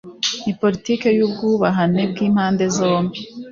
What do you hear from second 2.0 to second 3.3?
bw’impande zombi